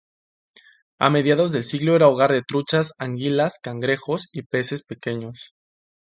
A 0.97 1.11
mediados 1.11 1.51
del 1.51 1.63
siglo 1.63 1.95
era 1.95 2.07
hogar 2.07 2.31
de 2.31 2.41
truchas, 2.41 2.93
anguilas, 2.97 3.59
cangrejos 3.61 4.29
y 4.31 4.41
peces 4.41 4.81
pequeños. 4.81 5.53